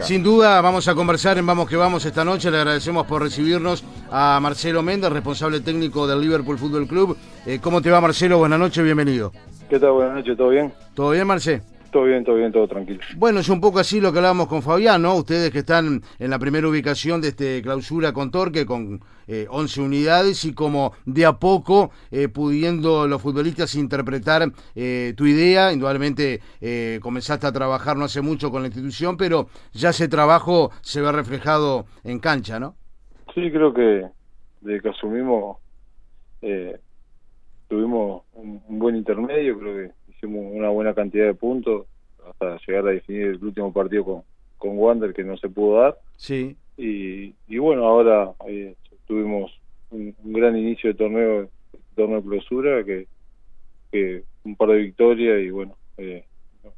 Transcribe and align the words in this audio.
Sin 0.00 0.22
duda 0.22 0.58
vamos 0.62 0.88
a 0.88 0.94
conversar 0.94 1.36
en 1.36 1.44
Vamos 1.44 1.68
que 1.68 1.76
Vamos 1.76 2.06
esta 2.06 2.24
noche. 2.24 2.50
Le 2.50 2.56
agradecemos 2.56 3.06
por 3.06 3.20
recibirnos 3.20 3.84
a 4.10 4.40
Marcelo 4.40 4.82
Méndez, 4.82 5.12
responsable 5.12 5.60
técnico 5.60 6.06
del 6.06 6.18
Liverpool 6.22 6.56
Fútbol 6.56 6.86
Club. 6.86 7.14
Eh, 7.44 7.58
¿Cómo 7.60 7.82
te 7.82 7.90
va 7.90 8.00
Marcelo? 8.00 8.38
Buenas 8.38 8.58
noches, 8.58 8.82
bienvenido. 8.82 9.32
¿Qué 9.68 9.78
tal? 9.78 9.92
Buenas 9.92 10.14
noches, 10.14 10.34
¿todo 10.34 10.48
bien? 10.48 10.72
¿Todo 10.94 11.10
bien, 11.10 11.26
Marcelo? 11.26 11.62
Todo 11.92 12.04
bien, 12.04 12.24
todo 12.24 12.36
bien, 12.36 12.50
todo 12.50 12.66
tranquilo. 12.66 13.00
Bueno, 13.16 13.40
es 13.40 13.50
un 13.50 13.60
poco 13.60 13.78
así 13.78 14.00
lo 14.00 14.10
que 14.12 14.18
hablábamos 14.18 14.46
con 14.48 14.62
Fabián, 14.62 15.02
¿no? 15.02 15.14
Ustedes 15.14 15.50
que 15.50 15.58
están 15.58 16.00
en 16.18 16.30
la 16.30 16.38
primera 16.38 16.66
ubicación 16.66 17.20
de 17.20 17.28
este 17.28 17.60
clausura 17.60 18.14
con 18.14 18.30
Torque, 18.30 18.64
con 18.64 18.98
eh, 19.26 19.46
11 19.50 19.82
unidades 19.82 20.42
y 20.46 20.54
como 20.54 20.94
de 21.04 21.26
a 21.26 21.34
poco 21.34 21.90
eh, 22.10 22.28
pudiendo 22.28 23.06
los 23.06 23.20
futbolistas 23.20 23.74
interpretar 23.74 24.50
eh, 24.74 25.12
tu 25.14 25.26
idea. 25.26 25.70
Indudablemente 25.70 26.40
eh, 26.62 26.98
comenzaste 27.02 27.46
a 27.46 27.52
trabajar 27.52 27.98
no 27.98 28.06
hace 28.06 28.22
mucho 28.22 28.50
con 28.50 28.62
la 28.62 28.68
institución, 28.68 29.18
pero 29.18 29.48
ya 29.74 29.90
ese 29.90 30.08
trabajo 30.08 30.70
se 30.80 31.02
ve 31.02 31.12
reflejado 31.12 31.84
en 32.04 32.20
cancha, 32.20 32.58
¿no? 32.58 32.74
Sí, 33.34 33.50
creo 33.50 33.74
que 33.74 34.06
desde 34.62 34.80
que 34.80 34.88
asumimos 34.88 35.58
eh, 36.40 36.80
tuvimos 37.68 38.22
un, 38.32 38.62
un 38.66 38.78
buen 38.78 38.96
intermedio, 38.96 39.58
creo 39.58 39.74
que 39.74 40.01
hicimos 40.22 40.52
una 40.52 40.68
buena 40.68 40.94
cantidad 40.94 41.26
de 41.26 41.34
puntos 41.34 41.86
hasta 42.28 42.58
llegar 42.66 42.86
a 42.86 42.92
definir 42.92 43.22
el 43.22 43.44
último 43.44 43.72
partido 43.72 44.04
con, 44.04 44.22
con 44.56 44.78
Wander 44.78 45.12
que 45.12 45.24
no 45.24 45.36
se 45.36 45.48
pudo 45.48 45.80
dar. 45.80 45.98
Sí. 46.16 46.56
Y, 46.76 47.34
y 47.48 47.58
bueno, 47.58 47.84
ahora 47.86 48.32
eh, 48.46 48.74
tuvimos 49.06 49.52
un, 49.90 50.14
un, 50.22 50.32
gran 50.32 50.56
inicio 50.56 50.90
de 50.90 50.94
torneo, 50.94 51.48
torneo 51.96 52.20
de 52.20 52.28
clausura, 52.28 52.84
que, 52.84 53.06
que 53.90 54.22
un 54.44 54.54
par 54.54 54.68
de 54.68 54.76
victorias 54.76 55.42
y 55.42 55.50
bueno, 55.50 55.74
eh, 55.98 56.24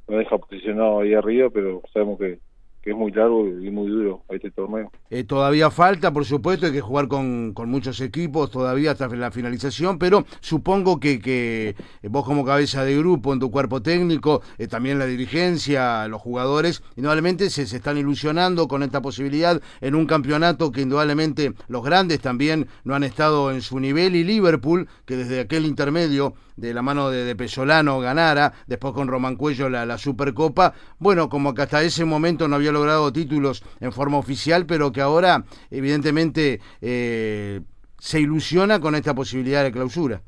nos 0.09 0.19
deja 0.19 0.39
posicionado 0.39 1.01
ahí 1.01 1.13
arriba, 1.13 1.51
pero 1.51 1.83
sabemos 1.93 2.19
que, 2.19 2.39
que 2.85 2.91
es 2.91 2.97
muy 2.97 3.11
largo 3.13 3.49
y 3.49 3.71
muy 3.71 3.89
duro 3.89 4.23
este 4.29 4.51
torneo. 4.51 4.93
Eh, 5.09 5.25
todavía 5.25 5.71
falta, 5.71 6.13
por 6.13 6.27
supuesto, 6.27 6.67
hay 6.67 6.73
que 6.73 6.83
jugar 6.83 7.09
con, 7.09 7.55
con, 7.55 7.71
muchos 7.71 7.99
equipos 8.03 8.51
todavía 8.51 8.91
hasta 8.91 9.09
la 9.09 9.31
finalización, 9.31 9.99
pero 9.99 10.27
supongo 10.41 11.01
que, 11.01 11.19
que 11.19 11.77
vos 12.03 12.27
como 12.27 12.45
cabeza 12.45 12.85
de 12.85 12.99
grupo, 12.99 13.33
en 13.33 13.41
tu 13.41 13.51
cuerpo 13.51 13.81
técnico, 13.81 14.43
eh, 14.59 14.67
también 14.67 14.99
la 14.99 15.07
dirigencia, 15.07 16.07
los 16.09 16.21
jugadores, 16.21 16.83
indudablemente 16.95 17.49
se, 17.49 17.67
se, 17.67 17.77
están 17.77 17.97
ilusionando 17.97 18.69
con 18.69 18.83
esta 18.83 19.01
posibilidad 19.01 19.63
en 19.81 19.95
un 19.95 20.05
campeonato 20.05 20.71
que 20.71 20.83
indudablemente 20.83 21.55
los 21.69 21.83
grandes 21.83 22.21
también 22.21 22.67
no 22.85 22.95
han 22.95 23.05
estado 23.05 23.51
en 23.51 23.63
su 23.63 23.81
nivel 23.81 24.15
y 24.15 24.25
Liverpool, 24.25 24.89
que 25.07 25.17
desde 25.17 25.41
aquel 25.41 25.65
intermedio 25.65 26.35
de 26.57 26.73
la 26.73 26.83
mano 26.83 27.11
de, 27.11 27.25
de 27.25 27.37
Pesolano 27.37 28.01
ganara, 28.01 28.53
después 28.67 28.95
con 28.95 29.09
Román 29.09 29.37
Cuello 29.37 29.69
la, 29.69 29.85
la 29.85 29.99
Supercopa, 29.99 30.75
bueno, 30.99 31.29
como 31.29 31.55
que 31.55 31.63
hasta 31.63 31.83
ese 31.83 32.05
momento 32.05 32.49
no 32.49 32.57
había 32.57 32.73
logrado 32.73 33.13
títulos 33.13 33.65
en 33.81 33.93
forma 33.93 34.19
oficial, 34.19 34.67
pero 34.67 34.93
que 34.93 35.01
ahora 35.01 35.45
evidentemente 35.71 36.61
eh, 36.81 37.61
se 37.99 38.21
ilusiona 38.21 38.81
con 38.81 38.95
esta 38.95 39.15
posibilidad 39.15 39.65
de 39.65 39.73
clausura. 39.73 40.23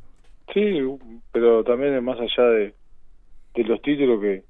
Sí, 0.53 0.79
pero 1.33 1.63
también 1.65 1.95
es 1.95 2.03
más 2.03 2.19
allá 2.19 2.49
de, 2.51 2.75
de 3.55 3.65
los 3.65 3.81
títulos 3.83 4.21
que, 4.21 4.45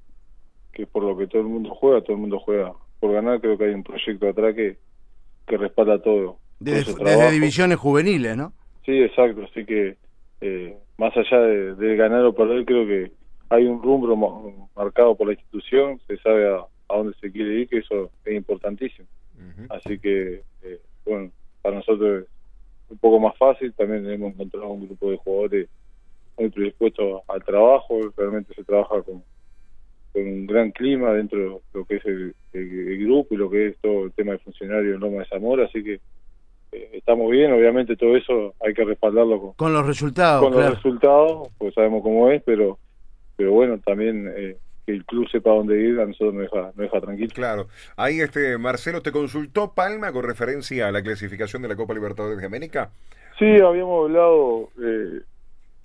que 0.73 0.87
por 0.87 1.03
lo 1.03 1.17
que 1.17 1.27
todo 1.27 1.41
el 1.41 1.47
mundo 1.47 1.71
juega, 1.75 2.01
todo 2.01 2.13
el 2.13 2.21
mundo 2.21 2.39
juega 2.39 2.73
por 2.99 3.11
ganar, 3.11 3.39
creo 3.39 3.57
que 3.57 3.65
hay 3.65 3.73
un 3.73 3.83
proyecto 3.83 4.27
atrás 4.27 4.55
que, 4.55 4.77
que 5.45 5.57
respalda 5.57 6.01
todo. 6.01 6.39
Desde, 6.59 6.93
desde 7.03 7.31
divisiones 7.31 7.77
juveniles, 7.77 8.35
¿no? 8.35 8.53
Sí, 8.85 8.93
exacto, 8.93 9.43
así 9.43 9.65
que 9.65 9.97
eh, 10.41 10.77
más 10.97 11.15
allá 11.15 11.39
de, 11.41 11.75
de, 11.75 11.95
ganar 11.95 12.25
o 12.25 12.33
perder, 12.33 12.65
creo 12.65 12.87
que 12.87 13.11
hay 13.49 13.65
un 13.65 13.81
rumbo 13.81 14.69
marcado 14.75 15.15
por 15.15 15.27
la 15.27 15.33
institución, 15.33 15.99
se 16.07 16.17
sabe 16.17 16.49
a, 16.49 16.65
a 16.89 16.97
dónde 16.97 17.13
se 17.19 17.31
quiere 17.31 17.61
ir, 17.61 17.67
que 17.69 17.77
eso 17.79 18.11
es 18.25 18.35
importantísimo. 18.35 19.07
Uh 19.35 19.61
-huh. 19.61 19.67
Así 19.69 19.99
que, 19.99 20.41
eh, 20.63 20.81
bueno, 21.05 21.31
para 21.61 21.77
nosotros 21.77 22.23
es 22.23 22.91
un 22.91 22.97
poco 22.97 23.19
más 23.19 23.37
fácil, 23.37 23.73
también 23.73 24.09
hemos 24.09 24.33
encontrado 24.33 24.69
un 24.69 24.87
grupo 24.87 25.11
de 25.11 25.17
jugadores 25.17 25.69
muy 26.37 26.49
predispuestos 26.49 27.21
al 27.27 27.43
trabajo, 27.43 27.99
realmente 28.15 28.53
se 28.53 28.63
trabaja 28.63 29.01
con, 29.01 29.23
con 30.13 30.21
un 30.21 30.47
gran 30.47 30.71
clima 30.71 31.13
dentro 31.13 31.39
de 31.39 31.59
lo 31.73 31.85
que 31.85 31.95
es 31.95 32.05
el, 32.05 32.35
el, 32.53 32.89
el, 32.89 33.05
grupo 33.05 33.33
y 33.33 33.37
lo 33.37 33.49
que 33.49 33.67
es 33.67 33.77
todo 33.79 34.05
el 34.05 34.11
tema 34.13 34.33
de 34.33 34.39
funcionario 34.39 34.95
en 34.95 34.99
Loma 34.99 35.19
de 35.19 35.25
Zamora, 35.25 35.65
así 35.65 35.83
que 35.83 35.99
eh, 36.71 36.89
estamos 36.93 37.29
bien, 37.31 37.51
obviamente 37.51 37.95
todo 37.95 38.15
eso 38.15 38.53
hay 38.65 38.73
que 38.73 38.83
respaldarlo 38.83 39.39
con, 39.39 39.53
con 39.53 39.73
los 39.73 39.85
resultados. 39.85 40.41
Con 40.41 40.53
claro. 40.53 40.69
los 40.69 40.75
resultados, 40.77 41.49
pues 41.57 41.73
sabemos 41.73 42.03
cómo 42.03 42.29
es, 42.29 42.41
pero 42.43 42.77
pero 43.37 43.51
bueno, 43.51 43.79
también 43.85 44.33
eh, 44.35 44.57
que 44.85 44.91
el 44.91 45.05
club 45.05 45.29
sepa 45.29 45.51
dónde 45.51 45.79
ir, 45.79 45.99
a 45.99 46.05
nosotros 46.05 46.33
nos 46.33 46.43
deja, 46.43 46.61
nos 46.67 46.75
deja 46.75 46.99
tranquilo. 46.99 47.29
Claro. 47.33 47.67
Ahí, 47.95 48.19
este 48.19 48.57
Marcelo, 48.57 49.01
¿te 49.01 49.11
consultó 49.11 49.73
Palma 49.73 50.11
con 50.11 50.23
referencia 50.25 50.87
a 50.87 50.91
la 50.91 51.03
clasificación 51.03 51.61
de 51.61 51.67
la 51.67 51.75
Copa 51.75 51.93
Libertadores 51.93 52.39
de 52.39 52.45
América? 52.45 52.89
Sí, 53.37 53.45
habíamos 53.45 54.05
hablado. 54.05 54.69
Eh, 54.83 55.21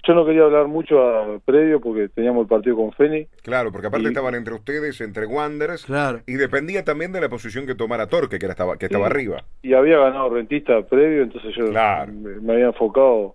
yo 0.04 0.14
no 0.14 0.24
quería 0.24 0.42
hablar 0.42 0.68
mucho 0.68 1.00
a 1.00 1.38
previo 1.40 1.80
porque 1.80 2.08
teníamos 2.08 2.42
el 2.42 2.48
partido 2.48 2.76
con 2.76 2.92
Feni. 2.92 3.26
Claro, 3.42 3.70
porque 3.70 3.86
aparte 3.86 4.06
y, 4.06 4.08
estaban 4.08 4.34
entre 4.34 4.54
ustedes, 4.54 5.00
entre 5.00 5.26
Wanderers. 5.26 5.84
Claro. 5.86 6.20
Y 6.26 6.34
dependía 6.34 6.84
también 6.84 7.12
de 7.12 7.20
la 7.20 7.28
posición 7.28 7.66
que 7.66 7.74
tomara 7.74 8.08
Torque, 8.08 8.38
que, 8.38 8.46
era, 8.46 8.52
estaba, 8.52 8.76
que 8.76 8.86
estaba 8.86 9.06
arriba. 9.06 9.44
Y 9.62 9.74
había 9.74 9.98
ganado 9.98 10.30
Rentista 10.30 10.82
previo, 10.82 11.22
entonces 11.22 11.54
yo 11.56 11.70
claro. 11.70 12.12
me, 12.12 12.40
me, 12.40 12.52
había 12.54 12.66
enfocado 12.66 13.34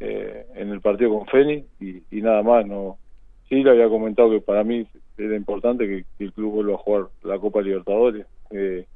eh, 0.00 0.46
en 0.54 0.70
el 0.70 0.80
partido 0.80 1.18
con 1.18 1.26
Feni 1.26 1.64
y, 1.80 2.02
y 2.10 2.22
nada 2.22 2.42
más, 2.42 2.66
no 2.66 2.98
sí 3.48 3.62
le 3.62 3.70
había 3.70 3.88
comentado 3.88 4.30
que 4.30 4.40
para 4.40 4.64
mí 4.64 4.86
era 5.18 5.36
importante 5.36 5.86
que, 5.86 6.04
que 6.18 6.24
el 6.24 6.32
club 6.32 6.54
vuelva 6.54 6.74
a 6.74 6.78
jugar 6.78 7.06
la 7.22 7.38
Copa 7.38 7.62
Libertadores, 7.62 8.26
eh, 8.50 8.86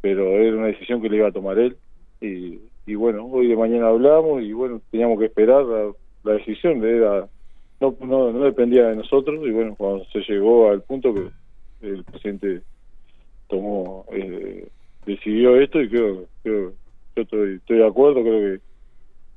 pero 0.00 0.36
era 0.36 0.56
una 0.56 0.66
decisión 0.66 1.00
que 1.00 1.08
le 1.08 1.16
iba 1.16 1.28
a 1.28 1.32
tomar 1.32 1.58
él. 1.58 1.76
Y, 2.20 2.60
y 2.86 2.94
bueno, 2.94 3.26
hoy 3.26 3.48
de 3.48 3.56
mañana 3.56 3.88
hablamos 3.88 4.42
y 4.42 4.52
bueno, 4.52 4.80
teníamos 4.90 5.18
que 5.18 5.26
esperar 5.26 5.64
la, 5.64 5.92
la 6.24 6.34
decisión, 6.34 6.84
era, 6.84 7.26
no, 7.80 7.96
no, 8.00 8.32
no 8.32 8.44
dependía 8.44 8.88
de 8.88 8.96
nosotros 8.96 9.40
y 9.46 9.50
bueno, 9.50 9.74
cuando 9.76 10.04
se 10.06 10.20
llegó 10.20 10.70
al 10.70 10.82
punto 10.82 11.14
que 11.14 11.30
el 11.82 12.04
presidente 12.04 12.62
tomó, 13.48 14.04
eh, 14.12 14.68
decidió 15.06 15.56
esto 15.56 15.80
y 15.80 15.88
creo, 15.88 16.26
creo 16.42 16.72
yo 17.16 17.22
estoy, 17.22 17.54
estoy 17.56 17.78
de 17.78 17.86
acuerdo, 17.86 18.22
creo 18.22 18.40
que 18.40 18.60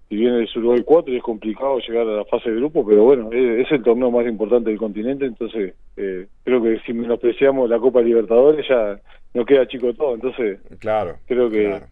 si 0.09 0.15
bien 0.15 0.35
es 0.35 0.55
Uruguay 0.55 0.83
4 0.85 1.11
y 1.11 1.17
es 1.17 1.23
complicado 1.23 1.79
llegar 1.79 2.07
a 2.07 2.17
la 2.17 2.25
fase 2.25 2.51
de 2.51 2.57
grupo, 2.57 2.85
pero 2.85 3.03
bueno, 3.03 3.31
es, 3.31 3.65
es 3.65 3.71
el 3.71 3.83
torneo 3.83 4.11
más 4.11 4.27
importante 4.27 4.69
del 4.69 4.77
continente, 4.77 5.25
entonces 5.25 5.73
eh, 5.97 6.27
creo 6.43 6.61
que 6.61 6.79
si 6.85 6.93
menospreciamos 6.93 7.69
la 7.69 7.79
Copa 7.79 8.01
Libertadores 8.01 8.65
ya 8.67 8.99
no 9.33 9.45
queda 9.45 9.67
chico 9.67 9.93
todo, 9.93 10.13
entonces 10.13 10.59
claro, 10.79 11.17
creo 11.25 11.49
que, 11.49 11.65
claro. 11.65 11.85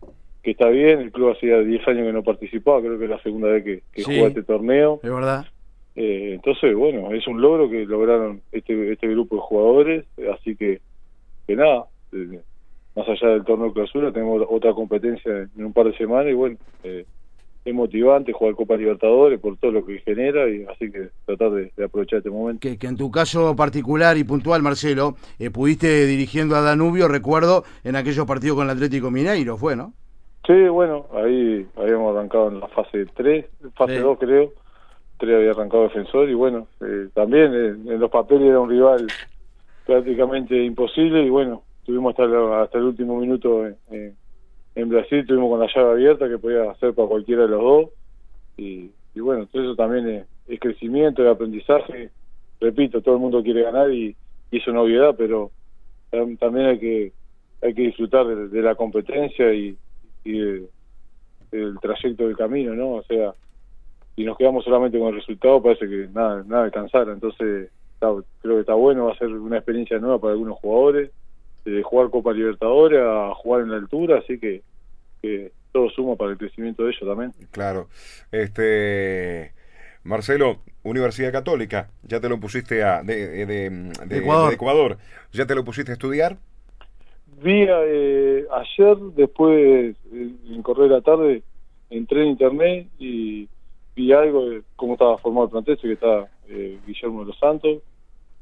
Que 0.44 0.52
está 0.52 0.70
bien, 0.70 1.00
el 1.00 1.12
club 1.12 1.32
hacía 1.32 1.60
10 1.60 1.88
años 1.88 2.06
que 2.08 2.14
no 2.14 2.24
participaba, 2.24 2.82
creo 2.82 2.98
que 2.98 3.06
es 3.06 3.10
la 3.10 3.22
segunda 3.22 3.50
vez 3.50 3.64
que, 3.64 3.84
que 3.94 4.02
sí, 4.04 4.06
juega 4.06 4.28
este 4.28 4.44
torneo. 4.44 5.00
Es 5.04 5.12
verdad. 5.12 5.46
Eh, 5.96 6.32
entonces, 6.36 6.76
bueno, 6.76 7.12
es 7.14 7.28
un 7.28 7.42
logro 7.42 7.70
que 7.70 7.86
lograron 7.86 8.42
este, 8.52 8.92
este 8.92 9.08
grupo 9.08 9.36
de 9.36 9.42
jugadores, 9.42 10.06
así 10.34 10.56
que, 10.56 10.80
que 11.46 11.56
nada, 11.56 11.86
eh, 12.14 12.40
más 12.96 13.08
allá 13.08 13.30
del 13.30 13.44
torneo 13.44 13.68
de 13.68 13.74
clausura, 13.74 14.12
tenemos 14.12 14.46
otra 14.50 14.74
competencia 14.74 15.50
en 15.56 15.66
un 15.66 15.74
par 15.74 15.88
de 15.88 15.98
semanas 15.98 16.32
y 16.32 16.34
bueno, 16.34 16.58
eh, 16.84 17.06
es 17.64 17.74
motivante 17.74 18.34
jugar 18.34 18.56
Copa 18.56 18.76
Libertadores 18.76 19.40
por 19.40 19.58
todo 19.58 19.72
lo 19.72 19.86
que 19.86 20.00
genera 20.00 20.50
y 20.50 20.64
así 20.64 20.92
que 20.92 21.10
tratar 21.26 21.52
de, 21.52 21.72
de 21.76 21.86
aprovechar 21.86 22.18
este 22.18 22.30
momento. 22.30 22.60
Que, 22.60 22.78
que, 22.78 22.88
en 22.88 22.98
tu 22.98 23.12
caso 23.12 23.56
particular 23.56 24.18
y 24.18 24.24
puntual, 24.24 24.64
Marcelo, 24.64 25.16
eh, 25.38 25.52
pudiste 25.52 26.06
dirigiendo 26.08 26.56
a 26.56 26.62
Danubio, 26.62 27.08
recuerdo, 27.08 27.64
en 27.84 27.96
aquellos 27.96 28.26
partidos 28.26 28.58
con 28.58 28.66
el 28.66 28.72
Atlético 28.72 29.12
Mineiro, 29.12 29.58
fue, 29.58 29.76
¿no? 29.76 29.94
Sí, 30.52 30.68
bueno, 30.68 31.06
ahí 31.14 31.66
habíamos 31.78 32.14
arrancado 32.14 32.50
en 32.50 32.60
la 32.60 32.68
fase 32.68 33.06
3, 33.06 33.46
fase 33.74 33.96
sí. 33.96 34.02
2 34.02 34.20
creo, 34.20 34.52
3 35.18 35.36
había 35.36 35.52
arrancado 35.52 35.84
defensor 35.84 36.30
y 36.30 36.34
bueno, 36.34 36.68
eh, 36.82 37.08
también 37.14 37.54
en, 37.54 37.88
en, 37.90 38.00
los 38.00 38.12
papeles 38.12 38.50
era 38.50 38.60
un 38.60 38.70
rival 38.70 39.08
prácticamente 39.86 40.62
imposible 40.62 41.24
y 41.24 41.30
bueno, 41.30 41.64
tuvimos 41.86 42.12
hasta, 42.20 42.64
hasta 42.64 42.78
el 42.80 42.84
último 42.84 43.18
minuto 43.18 43.66
en, 43.66 43.78
en 43.92 44.16
en 44.76 44.90
Brasil 44.90 45.26
tuvimos 45.26 45.52
con 45.52 45.60
la 45.62 45.68
llave 45.74 45.92
abierta 45.92 46.28
que 46.28 46.38
podía 46.38 46.70
hacer 46.70 46.94
para 46.94 47.08
cualquiera 47.08 47.44
de 47.44 47.50
los 47.50 47.62
dos 47.62 47.90
y, 48.58 48.92
y 49.16 49.20
bueno, 49.22 49.46
todo 49.46 49.64
eso 49.64 49.76
también 49.76 50.08
es, 50.10 50.26
es, 50.50 50.60
crecimiento, 50.60 51.24
es 51.24 51.30
aprendizaje 51.30 52.10
repito, 52.60 53.02
todo 53.02 53.16
el 53.16 53.22
mundo 53.22 53.42
quiere 53.42 53.64
ganar 53.64 53.90
y, 53.92 54.18
y 54.52 54.58
es 54.58 54.68
una 54.68 54.82
obviedad, 54.82 55.16
pero 55.18 55.52
también 56.40 56.66
hay 56.66 56.80
que 56.80 57.14
hay 57.62 57.74
que 57.74 57.84
disfrutar 57.84 58.26
de, 58.26 58.50
de 58.50 58.62
la 58.62 58.76
competencia 58.76 59.54
y, 59.54 59.78
y 60.24 60.40
de, 60.40 60.70
del 61.52 61.80
trayecto 61.80 62.28
del 62.28 62.38
camino, 62.38 62.74
¿no? 62.74 62.94
O 62.94 63.04
sea, 63.04 63.34
si 64.16 64.24
nos 64.24 64.38
quedamos 64.38 64.64
solamente 64.64 65.00
con 65.00 65.10
el 65.10 65.16
resultado 65.16 65.62
parece 65.62 65.88
que 65.88 66.08
nada, 66.14 66.44
nada 66.46 66.64
alcanzara, 66.64 67.14
entonces 67.14 67.70
está, 67.94 68.08
creo 68.42 68.56
que 68.56 68.62
está 68.62 68.74
bueno, 68.74 69.06
va 69.06 69.14
a 69.14 69.18
ser 69.18 69.30
una 69.30 69.58
experiencia 69.58 70.00
nueva 70.00 70.20
para 70.20 70.34
algunos 70.34 70.58
jugadores 70.60 71.12
de 71.66 71.84
jugar 71.84 72.10
Copa 72.10 72.34
Libertadores 72.34 73.02
a 73.02 73.34
jugar 73.36 73.62
en 73.62 73.72
la 73.72 73.78
altura, 73.78 74.20
así 74.20 74.40
que, 74.40 74.64
que 75.22 75.52
todo 75.72 75.90
suma 75.90 76.16
para 76.16 76.32
el 76.32 76.38
crecimiento 76.38 76.84
de 76.84 76.92
ellos 76.92 77.08
también. 77.08 77.34
Claro. 77.52 77.88
Este 78.32 79.54
Marcelo, 80.04 80.62
Universidad 80.84 81.32
Católica, 81.32 81.90
ya 82.04 82.20
te 82.20 82.30
lo 82.30 82.40
pusiste 82.40 82.84
a 82.84 83.04
de, 83.04 83.46
de, 83.46 83.70
de, 84.08 84.18
Ecuador. 84.18 84.54
Ecuador, 84.54 84.98
ya 85.32 85.46
te 85.46 85.56
lo 85.56 85.64
pusiste 85.64 85.92
a 85.92 85.94
estudiar. 85.94 86.38
Vi 87.44 87.66
eh, 87.68 88.46
ayer, 88.52 88.98
después 89.16 89.96
en 90.12 90.62
correr 90.62 90.92
la 90.92 91.02
tarde, 91.02 91.44
entré 91.90 92.24
en 92.24 92.30
internet 92.30 92.88
y 93.00 93.48
vi 93.96 94.14
algo 94.14 94.50
de 94.50 94.62
cómo 94.76 94.94
estaba 94.94 95.18
formado 95.18 95.46
el 95.46 95.52
plantel, 95.52 95.78
que 95.78 95.94
está 95.94 96.30
eh, 96.50 96.78
Guillermo 96.86 97.22
de 97.22 97.28
los 97.28 97.40
Santos, 97.40 97.80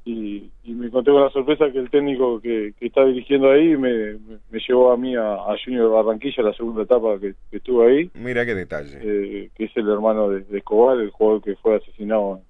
y, 0.05 0.49
me 0.65 0.87
encontré 0.87 1.13
con 1.13 1.23
la 1.23 1.29
sorpresa 1.29 1.71
que 1.71 1.79
el 1.79 1.89
técnico 1.89 2.39
que, 2.39 2.73
está 2.79 3.03
dirigiendo 3.05 3.51
ahí 3.51 3.75
me, 3.75 4.13
me, 4.49 4.59
llevó 4.67 4.91
a 4.91 4.97
mí 4.97 5.15
a, 5.15 5.37
Junior 5.63 5.91
Barranquilla, 5.91 6.43
la 6.43 6.53
segunda 6.53 6.83
etapa 6.83 7.19
que, 7.19 7.35
estuvo 7.51 7.83
ahí. 7.83 8.09
Mira 8.13 8.45
qué 8.45 8.55
detalle. 8.55 8.97
Eh, 9.01 9.49
que 9.55 9.65
es 9.65 9.71
el 9.75 9.89
hermano 9.89 10.29
de, 10.29 10.45
Escobar, 10.57 10.99
el 10.99 11.11
jugador 11.11 11.43
que 11.43 11.55
fue 11.57 11.75
asesinado. 11.75 12.41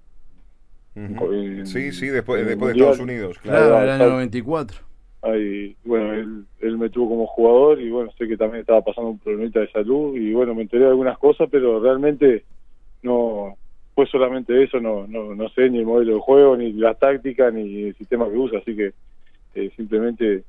sí, 1.64 1.92
sí, 1.92 2.06
después, 2.06 2.46
después 2.46 2.72
de 2.72 2.78
Estados 2.78 3.00
Unidos. 3.00 3.38
Claro, 3.38 3.78
en 3.78 3.82
el 3.82 3.90
año 3.90 4.10
94. 4.10 4.89
Ahí, 5.22 5.76
bueno, 5.84 6.14
él, 6.14 6.44
él 6.60 6.78
me 6.78 6.88
tuvo 6.88 7.10
como 7.10 7.26
jugador 7.26 7.80
y 7.80 7.90
bueno, 7.90 8.10
sé 8.16 8.26
que 8.26 8.38
también 8.38 8.62
estaba 8.62 8.82
pasando 8.82 9.10
un 9.10 9.18
problemita 9.18 9.60
de 9.60 9.70
salud 9.70 10.16
y 10.16 10.32
bueno, 10.32 10.54
me 10.54 10.62
enteré 10.62 10.84
de 10.84 10.90
algunas 10.90 11.18
cosas, 11.18 11.48
pero 11.50 11.78
realmente 11.78 12.44
no 13.02 13.56
fue 13.94 14.06
solamente 14.06 14.62
eso, 14.62 14.80
no, 14.80 15.06
no, 15.06 15.34
no 15.34 15.48
sé 15.50 15.68
ni 15.68 15.78
el 15.78 15.84
modelo 15.84 16.14
de 16.14 16.20
juego, 16.20 16.56
ni 16.56 16.72
la 16.72 16.94
táctica, 16.94 17.50
ni 17.50 17.88
el 17.88 17.96
sistema 17.96 18.28
que 18.30 18.36
usa, 18.36 18.58
así 18.60 18.74
que 18.74 18.94
eh, 19.54 19.70
simplemente 19.76 20.44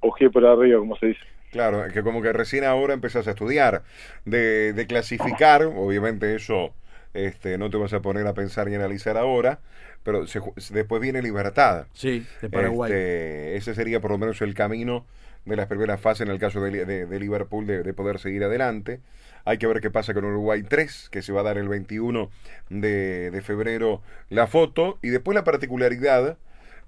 ojé 0.00 0.30
por 0.30 0.46
arriba, 0.46 0.78
como 0.78 0.96
se 0.96 1.06
dice. 1.06 1.20
Claro, 1.50 1.82
que 1.92 2.02
como 2.02 2.22
que 2.22 2.32
recién 2.32 2.64
ahora 2.64 2.94
empezás 2.94 3.26
a 3.26 3.30
estudiar, 3.30 3.82
de, 4.24 4.72
de 4.72 4.86
clasificar, 4.86 5.62
obviamente 5.64 6.34
eso 6.34 6.72
este, 7.14 7.58
no 7.58 7.70
te 7.70 7.76
vas 7.76 7.92
a 7.92 8.02
poner 8.02 8.26
a 8.26 8.34
pensar 8.34 8.68
y 8.68 8.74
analizar 8.74 9.16
ahora, 9.16 9.60
pero 10.02 10.24
después 10.70 11.00
viene 11.00 11.22
Libertad. 11.22 11.86
Sí, 11.94 12.26
de 12.42 12.50
Paraguay. 12.50 12.92
Este, 12.92 13.56
ese 13.56 13.74
sería 13.74 14.00
por 14.00 14.10
lo 14.10 14.18
menos 14.18 14.42
el 14.42 14.54
camino 14.54 15.06
de 15.44 15.56
las 15.56 15.66
primeras 15.66 16.00
fases 16.00 16.26
en 16.26 16.32
el 16.32 16.38
caso 16.38 16.60
de, 16.60 16.84
de, 16.84 17.20
Liverpool 17.20 17.66
de, 17.66 17.94
poder 17.94 18.18
seguir 18.18 18.44
adelante. 18.44 19.00
Hay 19.44 19.58
que 19.58 19.66
ver 19.66 19.80
qué 19.80 19.90
pasa 19.90 20.14
con 20.14 20.24
Uruguay 20.24 20.62
3, 20.62 21.08
que 21.10 21.22
se 21.22 21.32
va 21.32 21.40
a 21.40 21.44
dar 21.44 21.58
el 21.58 21.68
21 21.68 22.30
de, 22.70 23.42
febrero 23.44 24.02
la 24.30 24.46
foto. 24.46 24.98
Y 25.02 25.08
después 25.08 25.34
la 25.34 25.44
particularidad 25.44 26.38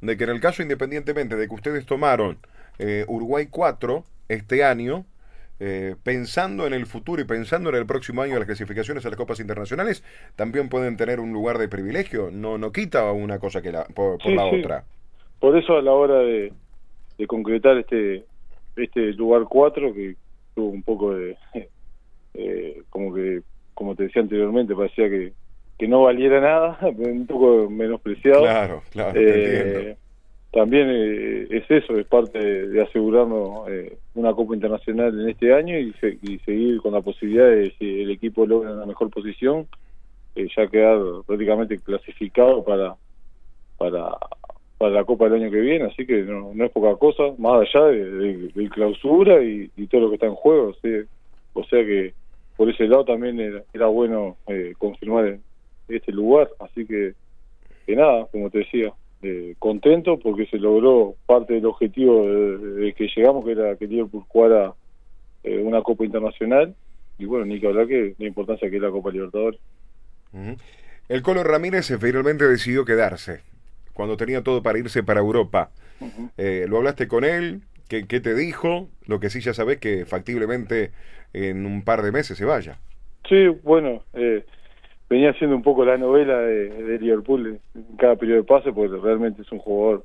de 0.00 0.16
que 0.16 0.24
en 0.24 0.30
el 0.30 0.40
caso, 0.40 0.62
independientemente 0.62 1.36
de 1.36 1.48
que 1.48 1.54
ustedes 1.54 1.86
tomaron 1.86 2.38
eh, 2.78 3.04
Uruguay 3.08 3.46
4 3.50 4.04
este 4.28 4.64
año, 4.64 5.04
eh, 5.58 5.96
pensando 6.02 6.66
en 6.66 6.74
el 6.74 6.86
futuro 6.86 7.22
y 7.22 7.24
pensando 7.24 7.70
en 7.70 7.76
el 7.76 7.86
próximo 7.86 8.22
año 8.22 8.34
de 8.34 8.40
las 8.40 8.46
clasificaciones 8.46 9.06
a 9.06 9.10
las 9.10 9.16
copas 9.16 9.40
internacionales, 9.40 10.04
también 10.36 10.68
pueden 10.68 10.96
tener 10.96 11.20
un 11.20 11.32
lugar 11.32 11.58
de 11.58 11.68
privilegio. 11.68 12.30
No, 12.30 12.58
no 12.58 12.72
quita 12.72 13.10
una 13.12 13.38
cosa 13.38 13.62
que 13.62 13.72
la, 13.72 13.84
por, 13.84 14.24
la 14.26 14.44
otra. 14.46 14.84
Por 15.40 15.56
eso 15.56 15.76
a 15.76 15.82
la 15.82 15.92
hora 15.92 16.18
de, 16.18 16.52
de 17.18 17.26
concretar 17.26 17.78
este 17.78 18.24
este 18.76 19.12
lugar 19.14 19.44
4 19.48 19.94
que 19.94 20.16
tuvo 20.54 20.68
un 20.68 20.82
poco 20.82 21.14
de 21.14 21.36
eh, 22.34 22.82
como 22.90 23.14
que 23.14 23.42
como 23.74 23.94
te 23.94 24.04
decía 24.04 24.22
anteriormente 24.22 24.74
parecía 24.74 25.08
que, 25.08 25.32
que 25.78 25.88
no 25.88 26.02
valiera 26.02 26.40
nada 26.40 26.78
un 26.98 27.26
poco 27.26 27.70
menospreciado 27.70 28.42
claro 28.42 28.82
claro 28.90 29.18
eh, 29.18 29.96
también 30.56 30.88
eh, 30.88 31.46
es 31.50 31.70
eso 31.70 31.98
es 31.98 32.06
parte 32.06 32.38
de, 32.38 32.80
asegurarnos 32.80 33.68
una 34.14 34.32
copa 34.32 34.54
internacional 34.54 35.20
en 35.20 35.28
este 35.28 35.52
año 35.52 35.78
y, 35.78 35.94
y, 36.22 36.38
seguir 36.38 36.80
con 36.80 36.94
la 36.94 37.02
posibilidad 37.02 37.46
de 37.46 37.74
si 37.78 38.00
el 38.00 38.10
equipo 38.10 38.46
logra 38.46 38.72
una 38.72 38.86
mejor 38.86 39.10
posición 39.10 39.66
ya 40.34 40.66
quedar 40.66 40.98
prácticamente 41.26 41.78
clasificado 41.78 42.64
para 42.64 42.94
para 43.76 44.16
para 44.78 44.92
la 44.92 45.04
Copa 45.04 45.28
del 45.28 45.42
año 45.42 45.50
que 45.50 45.60
viene, 45.60 45.86
así 45.86 46.06
que 46.06 46.22
no, 46.22 46.52
no 46.54 46.64
es 46.64 46.70
poca 46.70 46.96
cosa, 46.96 47.22
más 47.38 47.62
allá 47.62 47.86
de, 47.86 48.68
clausura 48.70 49.42
y, 49.42 49.68
todo 49.90 50.02
lo 50.02 50.08
que 50.08 50.14
está 50.16 50.26
en 50.26 50.34
juego. 50.34 50.74
O 51.54 51.64
sea 51.64 51.84
que 51.84 52.12
por 52.56 52.68
ese 52.68 52.86
lado 52.86 53.04
también 53.04 53.40
era, 53.72 53.86
bueno 53.86 54.36
eh, 54.48 54.74
confirmar 54.76 55.38
este 55.88 56.12
lugar, 56.12 56.48
así 56.60 56.84
que 56.86 57.14
nada, 57.88 58.26
como 58.30 58.50
te 58.50 58.58
decía, 58.58 58.92
eh, 59.22 59.54
contento 59.58 60.18
porque 60.18 60.46
se 60.46 60.58
logró 60.58 61.14
parte 61.26 61.54
del 61.54 61.66
objetivo 61.66 62.26
de, 62.26 62.92
que 62.94 63.08
llegamos, 63.14 63.44
que 63.44 63.52
era 63.52 63.76
que 63.76 63.86
Liverpool 63.86 64.24
jugara 64.28 64.74
eh, 65.42 65.58
una 65.58 65.82
Copa 65.82 66.04
Internacional, 66.04 66.74
y 67.18 67.24
bueno, 67.24 67.46
ni 67.46 67.60
que 67.60 67.66
hablar 67.66 67.86
que 67.86 68.14
la 68.18 68.26
importancia 68.26 68.68
que 68.68 68.76
es 68.76 68.82
la 68.82 68.90
Copa 68.90 69.10
Libertadores. 69.10 69.60
El 71.08 71.22
Colo 71.22 71.42
Ramírez 71.44 71.90
finalmente 71.98 72.46
decidió 72.46 72.84
quedarse 72.84 73.40
cuando 73.94 74.16
tenía 74.16 74.42
todo 74.42 74.62
para 74.62 74.78
irse 74.78 75.02
para 75.02 75.20
Europa. 75.20 75.70
Eh, 76.36 76.66
¿Lo 76.68 76.76
hablaste 76.76 77.08
con 77.08 77.24
él? 77.24 77.62
¿Qué, 77.88 78.02
te 78.04 78.34
dijo? 78.34 78.88
Lo 79.06 79.20
que 79.20 79.30
sí 79.30 79.40
ya 79.40 79.54
sabes 79.54 79.78
que 79.78 80.04
factiblemente 80.04 80.90
en 81.32 81.64
un 81.64 81.82
par 81.82 82.02
de 82.02 82.12
meses 82.12 82.36
se 82.36 82.44
vaya. 82.44 82.78
Sí, 83.28 83.48
bueno, 83.62 84.02
eh, 84.14 84.44
venía 85.08 85.30
haciendo 85.30 85.56
un 85.56 85.62
poco 85.62 85.84
la 85.84 85.96
novela 85.96 86.38
de, 86.38 86.98
Liverpool 86.98 87.60
en 87.74 87.96
cada 87.96 88.16
periodo 88.16 88.42
de 88.42 88.46
pase, 88.46 88.72
porque 88.72 88.96
realmente 88.96 89.42
es 89.42 89.52
un 89.52 89.58
jugador 89.58 90.04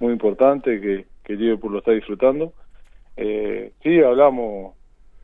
muy 0.00 0.12
importante 0.12 0.80
que, 0.80 1.06
que 1.24 1.34
Liverpool 1.34 1.72
lo 1.72 1.78
está 1.78 1.92
disfrutando. 1.92 2.52
Eh, 3.16 3.72
sí, 3.82 4.00
hablamos 4.00 4.74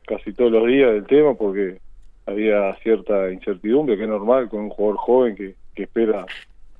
casi 0.05 0.33
todos 0.33 0.51
los 0.51 0.67
días 0.67 0.91
del 0.91 1.05
tema 1.05 1.35
porque 1.35 1.77
había 2.25 2.73
cierta 2.75 3.31
incertidumbre, 3.31 3.97
que 3.97 4.03
es 4.03 4.09
normal 4.09 4.49
con 4.49 4.61
un 4.61 4.69
jugador 4.69 4.97
joven 4.97 5.35
que, 5.35 5.55
que 5.75 5.83
espera 5.83 6.25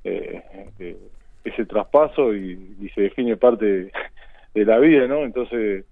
eh, 0.04 0.42
ese 1.44 1.66
traspaso 1.66 2.34
y, 2.34 2.90
se 2.94 3.02
define 3.02 3.36
parte 3.36 3.90
de, 4.54 4.64
la 4.64 4.78
vida, 4.78 5.06
¿no? 5.06 5.24
Entonces 5.24 5.84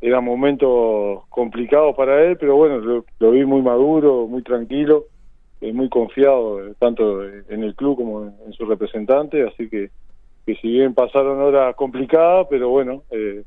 era 0.00 0.20
momentos 0.20 1.24
complicados 1.28 1.94
para 1.96 2.24
él, 2.24 2.36
pero 2.36 2.56
bueno, 2.56 3.04
lo, 3.18 3.30
vi 3.30 3.44
muy 3.44 3.62
maduro, 3.62 4.26
muy 4.26 4.42
tranquilo, 4.42 5.04
eh, 5.04 5.17
muy 5.60 5.88
confiado, 5.88 6.66
eh, 6.66 6.74
tanto 6.78 7.24
en 7.24 7.64
el 7.64 7.74
club 7.74 7.96
como 7.96 8.24
en, 8.46 8.52
su 8.52 8.64
representante, 8.64 9.42
así 9.46 9.68
que, 9.68 9.90
que 10.46 10.54
si 10.56 10.68
bien 10.68 10.94
pasaron 10.94 11.40
horas 11.40 11.74
complicadas, 11.76 12.46
pero 12.48 12.68
bueno, 12.68 13.02
eh, 13.10 13.42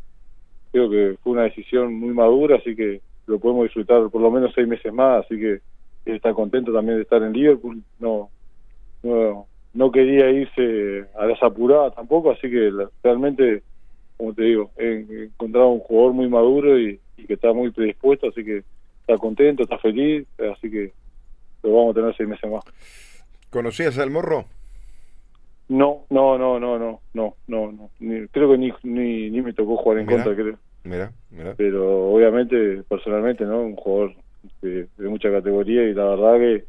creo 0.71 0.89
que 0.89 1.17
fue 1.23 1.33
una 1.33 1.43
decisión 1.43 1.93
muy 1.93 2.13
madura, 2.13 2.57
así 2.57 2.75
que 2.75 3.01
lo 3.27 3.39
podemos 3.39 3.63
disfrutar 3.63 4.09
por 4.09 4.21
lo 4.21 4.31
menos 4.31 4.51
seis 4.53 4.67
meses 4.67 4.93
más, 4.93 5.25
así 5.25 5.39
que 5.39 5.61
está 6.05 6.33
contento 6.33 6.73
también 6.73 6.97
de 6.97 7.03
estar 7.03 7.21
en 7.23 7.33
Liverpool, 7.33 7.81
no, 7.99 8.29
no 9.03 9.47
no 9.73 9.91
quería 9.91 10.29
irse 10.29 11.05
a 11.17 11.25
las 11.25 11.41
apuradas 11.41 11.95
tampoco, 11.95 12.31
así 12.31 12.49
que 12.49 12.71
realmente, 13.03 13.63
como 14.17 14.33
te 14.33 14.43
digo, 14.43 14.71
he 14.77 15.05
encontrado 15.25 15.69
un 15.69 15.79
jugador 15.79 16.13
muy 16.13 16.27
maduro 16.27 16.79
y, 16.79 16.99
que 17.27 17.35
está 17.35 17.53
muy 17.53 17.69
predispuesto, 17.69 18.29
así 18.29 18.43
que 18.43 18.63
está 19.01 19.17
contento, 19.17 19.63
está 19.63 19.77
feliz, 19.77 20.27
así 20.53 20.71
que 20.71 20.91
lo 21.63 21.73
vamos 21.73 21.91
a 21.91 21.99
tener 21.99 22.15
seis 22.15 22.29
meses 22.29 22.49
más. 22.49 22.63
¿Conocías 23.49 23.97
al 23.97 24.11
Morro? 24.11 24.45
No, 25.69 26.05
no, 26.09 26.37
no, 26.37 26.59
no, 26.59 26.77
no, 26.77 26.99
no, 27.13 27.35
no, 27.47 27.71
no. 27.71 27.89
creo 28.31 28.51
que 28.51 28.57
ni, 28.57 28.73
ni, 28.83 29.29
ni 29.29 29.41
me 29.41 29.53
tocó 29.53 29.77
jugar 29.77 29.99
en 29.99 30.05
contra, 30.05 30.35
creo. 30.35 30.57
Mira, 30.83 31.11
mira. 31.29 31.53
Pero 31.55 32.11
obviamente, 32.11 32.83
personalmente, 32.89 33.45
¿no? 33.45 33.61
Un 33.61 33.75
jugador 33.75 34.15
de, 34.61 34.87
de 34.97 35.09
mucha 35.09 35.31
categoría 35.31 35.83
y 35.83 35.93
la 35.93 36.05
verdad 36.05 36.37
que 36.39 36.65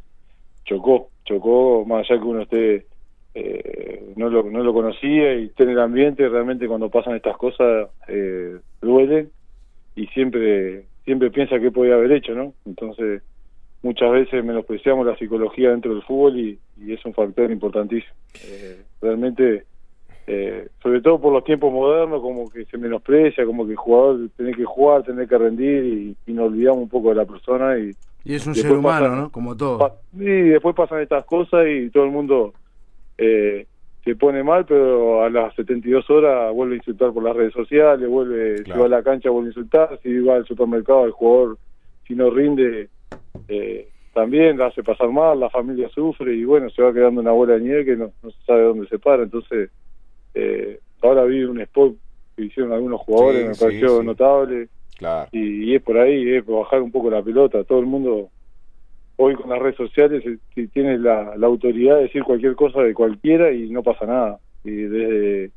chocó, 0.65 1.09
chocó, 1.25 1.85
más 1.87 2.09
allá 2.09 2.21
que 2.21 2.27
uno 2.27 2.43
esté 2.43 2.87
eh, 3.35 4.13
no, 4.17 4.29
lo, 4.29 4.43
no 4.45 4.63
lo 4.63 4.75
conocía 4.75 5.35
y 5.35 5.47
está 5.47 5.63
en 5.65 5.71
el 5.71 5.81
ambiente, 5.81 6.29
realmente 6.29 6.69
cuando 6.69 6.91
pasan 6.91 7.17
estas 7.17 7.37
cosas 7.37 7.89
eh, 8.09 8.59
duelen 8.81 9.31
y 9.97 10.07
siempre 10.09 10.85
siempre 11.05 11.31
piensa 11.31 11.59
que 11.59 11.71
podía 11.71 11.95
haber 11.95 12.13
hecho, 12.13 12.35
¿no? 12.35 12.53
Entonces 12.67 13.23
muchas 13.83 14.11
veces 14.12 14.45
menospreciamos 14.45 15.07
la 15.07 15.17
psicología 15.17 15.71
dentro 15.71 15.93
del 15.93 16.03
fútbol 16.03 16.39
y, 16.39 16.59
es 16.89 17.05
un 17.05 17.15
factor 17.15 17.51
importantísimo. 17.51 18.15
Eh, 18.45 18.83
realmente, 19.01 19.65
eh, 20.27 20.69
sobre 20.83 21.01
todo 21.01 21.21
por 21.21 21.33
los 21.33 21.45
tiempos 21.45 21.73
modernos, 21.73 22.21
como 22.21 22.51
que 22.51 22.65
se 22.65 22.79
menosprecia, 22.79 23.47
como 23.47 23.65
que 23.65 23.73
el 23.73 23.77
jugador 23.77 24.29
tiene 24.37 24.53
que 24.53 24.65
jugar, 24.65 25.05
tiene 25.05 25.27
que 25.27 25.39
rendir 25.39 25.85
y, 25.85 26.17
y 26.27 26.33
nos 26.33 26.47
olvidamos 26.47 26.83
un 26.83 26.89
poco 26.89 27.11
de 27.11 27.15
la 27.17 27.25
persona 27.25 27.79
y... 27.79 27.93
Y 28.25 28.37
es 28.37 28.47
un 28.47 28.55
ser 28.55 28.71
humano, 28.71 29.17
¿no? 29.17 29.31
Como 29.31 29.57
todo. 29.57 29.99
y 30.15 30.25
después 30.25 30.77
pasan 30.77 31.01
estas 31.01 31.25
cosas 31.25 31.67
y 31.67 31.91
todo 31.91 32.05
el 32.05 32.12
mundo 32.12 32.55
eh, 33.19 33.67
se 34.05 34.17
pone 34.17 34.43
mal, 34.43 34.65
pero 34.65 35.23
a 35.23 35.31
las 35.31 35.55
72 35.55 36.09
horas 36.11 36.53
vuelve 36.53 36.75
a 36.75 36.77
insultar 36.79 37.12
por 37.12 37.23
las 37.23 37.37
redes 37.37 37.53
sociales, 37.53 38.09
vuelve, 38.09 38.65
si 38.65 38.71
va 38.71 38.87
a 38.87 38.89
la 38.89 39.03
cancha 39.03 39.31
vuelve 39.31 39.49
a 39.49 39.51
insultar, 39.51 39.99
si 40.03 40.19
va 40.21 40.37
al 40.37 40.47
supermercado 40.47 41.05
el 41.05 41.12
jugador, 41.12 41.59
si 42.07 42.15
no 42.15 42.31
rinde, 42.31 42.89
eh, 43.49 43.89
también 44.15 44.59
la 44.59 44.67
hace 44.67 44.83
pasar 44.83 45.11
mal, 45.11 45.41
la 45.41 45.51
familia 45.51 45.89
sufre 45.89 46.35
y 46.35 46.45
bueno, 46.45 46.69
se 46.71 46.83
va 46.83 46.93
quedando 46.93 47.21
una 47.21 47.33
bola 47.33 47.55
de 47.55 47.61
nieve 47.61 47.85
que 47.85 47.97
no, 47.97 48.12
se 48.23 48.45
sabe 48.47 48.62
dónde 48.62 48.87
se 48.89 48.99
para. 48.99 49.23
Entonces, 49.23 49.71
eh, 50.35 50.81
ahora 51.01 51.25
vi 51.25 51.43
un 51.45 51.61
spot 51.61 51.95
que 52.37 52.45
hicieron 52.45 52.73
algunos 52.73 53.01
jugadores, 53.01 53.49
me 53.49 53.55
pareció 53.55 54.03
notable. 54.03 54.69
Y, 55.33 55.71
y, 55.71 55.75
es 55.75 55.83
por 55.83 55.99
ahí, 55.99 56.37
es 56.37 56.45
por 56.45 56.61
bajar 56.61 56.81
un 56.81 56.93
poco 56.93 57.11
la 57.11 57.23
pelota. 57.23 57.65
Todo 57.65 57.81
el 57.81 57.87
mundo 57.87 58.31
hoy 59.17 59.35
con 59.35 59.51
las 59.51 59.59
redes 59.59 59.77
sociales 59.77 60.25
si 60.55 60.69
tienes 60.69 61.01
la, 61.01 61.35
autoridad 61.43 61.97
de 61.97 62.03
decir 62.03 62.23
cualquier 62.23 62.55
cosa 62.55 62.81
de 62.81 62.95
cualquiera 62.95 63.53
y 63.53 63.71
no 63.71 63.83
pasa 63.83 64.07
nada. 64.07 64.39
Y 64.65 64.71
desde 64.71 65.51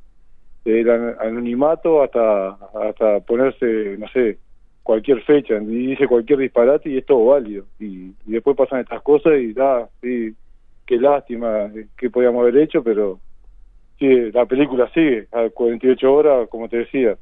del 0.64 0.90
anonimato 0.90 2.02
hasta, 2.02 2.50
hasta 2.50 3.20
ponerse, 3.20 3.98
no 4.00 4.08
sé, 4.08 4.40
cualquier 4.86 5.24
fecha, 5.24 5.56
y 5.56 5.88
dice 5.88 6.08
cualquier 6.08 6.38
disparate 6.38 6.92
y 6.92 7.00
es 7.00 7.06
todo 7.08 7.26
válido. 7.26 7.66
Y, 7.80 8.14
después 8.24 8.56
pasan 8.56 8.82
estas 8.82 9.02
cosas 9.02 9.34
y 9.40 9.52
da, 9.52 9.90
sí, 10.00 10.36
qué 10.86 10.98
lástima, 10.98 11.72
qué 11.98 12.12
podíamos 12.12 12.44
haber 12.44 12.58
hecho, 12.58 12.84
pero 12.84 13.20
sí, 13.98 14.32
la 14.32 14.46
película 14.46 14.88
sigue, 14.94 15.28
a 15.32 15.50
48 15.50 16.14
horas, 16.14 16.50
como 16.50 16.70
te 16.70 16.78
decía. 16.78 17.18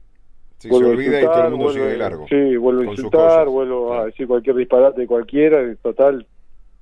se 0.58 0.74
olvida 0.74 1.22
y 1.22 1.24
todo 1.24 1.48
el 1.48 1.52
mundo 1.52 1.72
sigue 1.72 1.96
largo. 1.96 2.28
Sí, 2.28 2.58
vuelvo 2.58 2.82
a 2.82 2.86
insultar, 2.86 3.48
vuelvo 3.48 3.94
a 3.94 4.06
decir 4.08 4.28
cualquier 4.28 4.58
disparate 4.58 5.00
de 5.00 5.08
cualquiera, 5.08 5.62
en 5.62 5.78
total, 5.78 6.28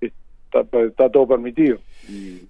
está, 0.01 0.65
está 0.79 1.11
todo 1.11 1.27
permitido. 1.27 1.77
Y, 2.09 2.41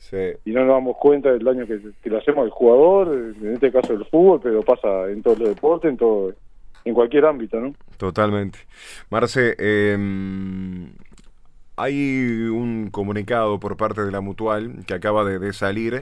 y, 0.46 0.52
no 0.54 0.62
nos 0.62 0.76
damos 0.76 0.96
cuenta 0.96 1.34
del 1.34 1.44
daño 1.44 1.68
que, 1.68 1.82
que, 2.02 2.10
le 2.10 2.18
hacemos 2.18 2.46
al 2.46 2.50
jugador, 2.50 3.14
en 3.42 3.56
este 3.56 3.74
caso 3.74 3.92
el 3.92 4.06
fútbol, 4.06 4.40
pero 4.42 4.62
pasa 4.62 5.10
en 5.10 5.22
todos 5.22 5.38
los 5.38 5.50
deportes, 5.50 5.92
en 5.92 5.98
todo 5.98 6.32
en 6.86 6.94
cualquier 6.94 7.26
ámbito, 7.26 7.60
¿no? 7.60 7.74
Totalmente. 8.02 8.58
Marce, 9.12 9.56
eh, 9.60 9.96
hay 11.78 11.96
un 12.52 12.90
comunicado 12.92 13.60
por 13.60 13.78
parte 13.78 14.02
de 14.02 14.12
la 14.12 14.22
Mutual 14.22 14.84
que 14.86 14.94
acaba 14.94 15.24
de, 15.24 15.54
salir. 15.54 16.00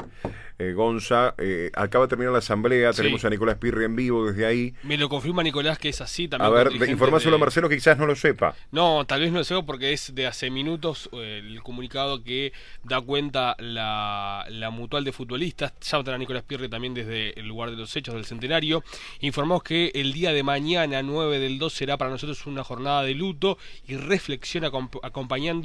Eh, 0.57 0.73
Gonza, 0.73 1.35
eh, 1.37 1.71
acaba 1.73 2.05
de 2.05 2.09
terminar 2.09 2.33
la 2.33 2.39
asamblea, 2.39 2.91
tenemos 2.91 3.23
a 3.23 3.29
Nicolás 3.29 3.57
Pirri 3.57 3.85
en 3.85 3.95
vivo 3.95 4.25
desde 4.25 4.45
ahí. 4.45 4.73
Me 4.83 4.97
lo 4.97 5.07
confirma 5.07 5.41
Nicolás 5.41 5.77
que 5.77 5.89
es 5.89 6.01
así 6.01 6.27
también. 6.27 6.51
A 6.51 6.53
ver, 6.53 6.89
informáselo 6.89 7.35
a 7.35 7.39
Marcelo 7.39 7.69
que 7.69 7.75
quizás 7.75 7.97
no 7.97 8.05
lo 8.05 8.15
sepa. 8.15 8.55
No, 8.71 9.05
tal 9.05 9.21
vez 9.21 9.31
no 9.31 9.37
lo 9.37 9.43
sepa 9.43 9.65
porque 9.65 9.93
es 9.93 10.13
de 10.13 10.27
hace 10.27 10.49
minutos 10.49 11.09
eh, 11.13 11.41
el 11.45 11.61
comunicado 11.63 12.23
que 12.23 12.51
da 12.83 12.99
cuenta 12.99 13.55
la, 13.59 14.45
Mutual 14.71 15.03
de 15.03 15.11
Futbolistas. 15.11 15.73
Ya 15.81 15.99
a 15.99 16.17
Nicolás 16.17 16.43
Pirri 16.43 16.67
también 16.67 16.93
desde 16.93 17.39
el 17.39 17.47
lugar 17.47 17.71
de 17.71 17.77
los 17.77 17.95
hechos 17.95 18.15
del 18.15 18.25
centenario. 18.25 18.83
Informamos 19.21 19.63
que 19.63 19.91
el 19.95 20.13
día 20.13 20.33
de 20.33 20.43
mañana, 20.43 21.01
9 21.01 21.39
del 21.39 21.59
2, 21.59 21.73
será 21.73 21.97
para 21.97 22.11
nosotros 22.11 22.45
una 22.47 22.63
jornada 22.63 23.03
de 23.03 23.13
luto 23.13 23.57
y 23.87 23.95
reflexión 23.95 24.65
acompañando 24.65 25.58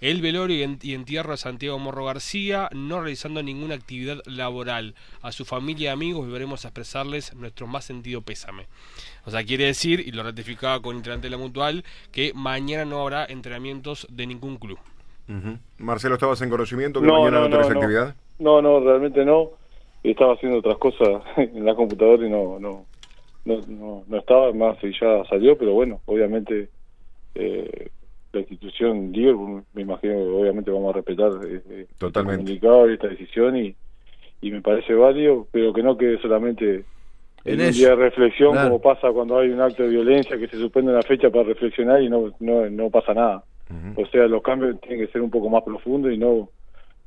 el 0.00 0.20
velorio 0.20 0.76
y 0.82 0.94
entierro 0.94 1.32
a 1.32 1.36
Santiago 1.36 1.78
Morro 1.78 2.04
García, 2.04 2.68
no 2.72 3.00
realizando 3.00 3.42
ninguna 3.42 3.74
actividad 3.74 4.18
laboral. 4.26 4.94
A 5.22 5.32
su 5.32 5.44
familia 5.44 5.90
y 5.90 5.92
amigos 5.92 6.24
volveremos 6.26 6.64
a 6.64 6.68
expresarles 6.68 7.34
nuestro 7.34 7.66
más 7.66 7.84
sentido 7.84 8.22
pésame. 8.22 8.66
O 9.24 9.30
sea, 9.30 9.44
quiere 9.44 9.64
decir, 9.64 10.00
y 10.00 10.12
lo 10.12 10.22
ratificaba 10.22 10.80
con 10.80 10.96
integrante 10.96 11.26
de 11.26 11.30
la 11.30 11.38
Mutual, 11.38 11.84
que 12.12 12.32
mañana 12.34 12.84
no 12.84 13.02
habrá 13.02 13.26
entrenamientos 13.26 14.06
de 14.10 14.26
ningún 14.26 14.56
club. 14.56 14.78
Marcelo, 15.78 16.14
¿estabas 16.14 16.40
en 16.42 16.50
conocimiento 16.50 17.00
que 17.00 17.08
mañana 17.08 17.40
no, 17.40 17.50
tenés 17.50 17.70
actividad? 17.70 18.14
No, 18.38 18.62
no, 18.62 18.80
realmente 18.80 19.24
no. 19.24 19.50
Estaba 20.02 20.34
haciendo 20.34 20.58
otras 20.58 20.78
cosas 20.78 21.22
en 21.36 21.64
la 21.64 21.74
computadora 21.74 22.24
y 22.24 22.30
no, 22.30 22.58
no, 22.60 22.84
no, 23.44 24.04
no, 24.06 24.16
estaba 24.16 24.52
más 24.52 24.76
y 24.84 24.92
ya 24.92 25.24
salió, 25.28 25.58
pero 25.58 25.72
bueno, 25.72 26.00
obviamente 26.06 26.68
eh, 27.34 27.88
la 28.36 28.40
institución 28.40 29.12
digo, 29.12 29.62
me 29.74 29.82
imagino 29.82 30.14
que 30.14 30.20
obviamente 30.20 30.70
vamos 30.70 30.94
a 30.94 30.96
respetar 30.96 31.30
eh, 31.46 31.62
eh, 31.70 31.86
Totalmente. 31.98 32.52
Este 32.54 32.92
esta 32.92 33.08
decisión 33.08 33.56
y, 33.56 33.74
y 34.40 34.50
me 34.50 34.62
parece 34.62 34.94
válido, 34.94 35.46
pero 35.50 35.72
que 35.72 35.82
no 35.82 35.96
quede 35.96 36.18
solamente 36.20 36.84
en, 37.44 37.60
un 37.60 37.72
día 37.72 37.90
de 37.90 37.96
reflexión 37.96 38.56
como 38.56 38.80
pasa 38.80 39.10
cuando 39.12 39.38
hay 39.38 39.50
un 39.50 39.60
acto 39.60 39.82
de 39.82 39.90
violencia 39.90 40.38
que 40.38 40.48
se 40.48 40.56
suspende 40.56 40.92
una 40.92 41.02
fecha 41.02 41.30
para 41.30 41.44
reflexionar 41.44 42.02
y 42.02 42.08
no, 42.08 42.32
no, 42.40 42.68
no 42.70 42.90
pasa 42.90 43.14
nada. 43.14 43.44
O 43.96 44.06
sea, 44.06 44.28
los 44.28 44.42
cambios 44.42 44.80
tienen 44.80 45.04
que 45.04 45.12
ser 45.12 45.20
un 45.20 45.30
poco 45.30 45.48
más 45.48 45.64
profundos 45.64 46.12
y 46.12 46.18
no 46.18 46.48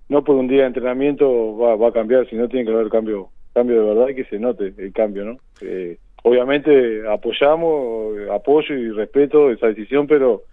no 0.09 0.23
por 0.23 0.35
un 0.35 0.47
día 0.47 0.61
de 0.61 0.67
entrenamiento 0.67 1.55
va, 1.57 1.75
va 1.75 1.89
a 1.89 1.93
cambiar, 1.93 2.27
sino 2.29 2.47
tiene 2.47 2.65
que 2.65 2.71
haber 2.73 2.89
cambio 2.89 3.29
cambio 3.53 3.81
de 3.81 3.93
verdad 3.93 4.07
y 4.09 4.15
que 4.15 4.25
se 4.25 4.39
note 4.39 4.73
el 4.77 4.93
cambio, 4.93 5.25
¿no? 5.25 5.37
Eh, 5.61 5.97
obviamente 6.23 7.07
apoyamos, 7.07 8.17
apoyo 8.31 8.75
y 8.75 8.91
respeto 8.91 9.51
esa 9.51 9.67
decisión, 9.67 10.07
pero 10.07 10.43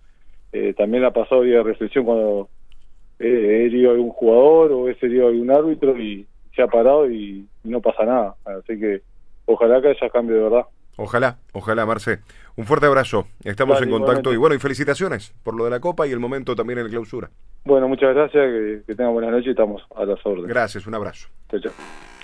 eh, 0.57 0.75
también 0.75 1.05
ha 1.05 1.11
pasado 1.11 1.43
día 1.43 1.59
de 1.59 1.65
reflexión 1.65 2.05
cuando 2.05 2.49
he 3.19 3.67
herido 3.67 3.91
a 3.91 3.95
algún 3.95 4.11
jugador 4.11 4.73
o 4.73 4.89
he 4.89 4.97
herido 5.01 5.27
a 5.27 5.31
algún 5.31 5.51
árbitro 5.51 5.99
y 5.99 6.27
se 6.55 6.63
ha 6.63 6.67
parado 6.67 7.11
y, 7.11 7.47
no 7.65 7.81
pasa 7.81 8.05
nada. 8.05 8.37
Así 8.45 8.79
que 8.79 9.03
ojalá 9.45 9.83
que 9.83 9.89
haya 9.89 10.09
cambio 10.11 10.37
de 10.37 10.43
verdad. 10.45 10.67
Ojalá, 10.97 11.37
ojalá, 11.53 11.85
Marce. 11.85 12.21
Un 12.57 12.65
fuerte 12.65 12.87
abrazo. 12.87 13.27
Estamos 13.45 13.83
en 13.83 13.91
contacto 13.91 14.33
y 14.33 14.37
bueno, 14.37 14.55
y 14.55 14.59
felicitaciones 14.59 15.35
por 15.43 15.55
lo 15.55 15.65
de 15.65 15.71
la 15.71 15.81
Copa 15.81 16.07
y 16.07 16.13
el 16.13 16.21
momento 16.21 16.55
también 16.55 16.79
en 16.79 16.85
la 16.85 16.91
clausura. 16.91 17.29
Bueno, 17.65 17.89
muchas 17.89 18.15
gracias, 18.15 18.43
que, 18.43 18.83
que 18.87 18.95
tengan 18.95 19.13
buenas 19.13 19.33
noches 19.33 19.49
y 19.49 19.51
estamos 19.51 19.83
a 19.95 20.05
las 20.05 20.25
órdenes. 20.25 20.49
Gracias, 20.49 20.87
un 20.87 20.95
abrazo. 20.95 21.29
Chao, 21.51 21.61
chao. 21.61 22.16